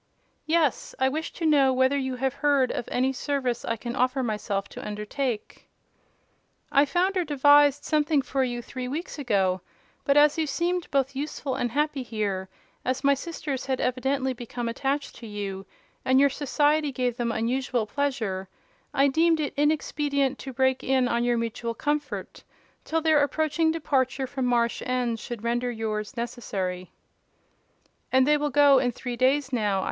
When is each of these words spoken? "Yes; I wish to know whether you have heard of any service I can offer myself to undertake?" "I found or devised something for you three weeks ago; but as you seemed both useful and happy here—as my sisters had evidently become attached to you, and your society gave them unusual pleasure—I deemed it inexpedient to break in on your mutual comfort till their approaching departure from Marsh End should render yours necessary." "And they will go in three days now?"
"Yes; 0.47 0.95
I 0.97 1.09
wish 1.09 1.31
to 1.33 1.45
know 1.45 1.71
whether 1.71 1.95
you 1.95 2.15
have 2.15 2.33
heard 2.33 2.71
of 2.71 2.89
any 2.91 3.13
service 3.13 3.63
I 3.63 3.75
can 3.75 3.95
offer 3.95 4.23
myself 4.23 4.67
to 4.69 4.83
undertake?" 4.83 5.67
"I 6.71 6.85
found 6.85 7.17
or 7.17 7.23
devised 7.23 7.83
something 7.83 8.23
for 8.23 8.43
you 8.43 8.63
three 8.63 8.87
weeks 8.87 9.19
ago; 9.19 9.61
but 10.03 10.17
as 10.17 10.39
you 10.39 10.47
seemed 10.47 10.89
both 10.89 11.15
useful 11.15 11.53
and 11.53 11.69
happy 11.69 12.01
here—as 12.01 13.03
my 13.03 13.13
sisters 13.13 13.67
had 13.67 13.79
evidently 13.79 14.33
become 14.33 14.67
attached 14.67 15.13
to 15.17 15.27
you, 15.27 15.67
and 16.03 16.19
your 16.19 16.31
society 16.31 16.91
gave 16.91 17.17
them 17.17 17.31
unusual 17.31 17.85
pleasure—I 17.85 19.07
deemed 19.07 19.39
it 19.39 19.53
inexpedient 19.55 20.39
to 20.39 20.51
break 20.51 20.83
in 20.83 21.07
on 21.07 21.23
your 21.23 21.37
mutual 21.37 21.75
comfort 21.75 22.43
till 22.85 23.01
their 23.01 23.21
approaching 23.21 23.71
departure 23.71 24.25
from 24.25 24.47
Marsh 24.47 24.81
End 24.83 25.19
should 25.19 25.43
render 25.43 25.69
yours 25.69 26.17
necessary." 26.17 26.89
"And 28.11 28.25
they 28.25 28.37
will 28.37 28.49
go 28.49 28.79
in 28.79 28.91
three 28.91 29.15
days 29.15 29.53
now?" 29.53 29.79